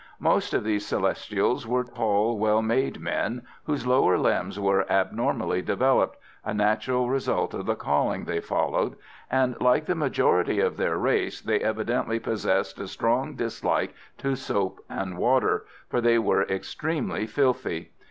Most 0.19 0.55
of 0.55 0.63
these 0.63 0.83
Celestials 0.87 1.67
were 1.67 1.83
tall, 1.83 2.35
well 2.39 2.63
made 2.63 2.99
men, 2.99 3.43
whose 3.65 3.85
lower 3.85 4.17
limbs 4.17 4.59
were 4.59 4.91
abnormally 4.91 5.61
developed 5.61 6.17
a 6.43 6.55
natural 6.55 7.07
result 7.07 7.53
of 7.53 7.67
the 7.67 7.75
calling 7.75 8.25
they 8.25 8.39
followed 8.39 8.95
and, 9.29 9.55
like 9.61 9.85
the 9.85 9.93
majority 9.93 10.59
of 10.59 10.75
their 10.77 10.97
race, 10.97 11.39
they 11.39 11.59
evidently 11.59 12.17
possessed 12.17 12.79
a 12.79 12.87
strong 12.87 13.35
dislike 13.35 13.93
to 14.17 14.35
soap 14.35 14.83
and 14.89 15.19
water, 15.19 15.67
for 15.87 16.01
they 16.01 16.17
were 16.17 16.47
extremely 16.47 17.27
filthy. 17.27 17.91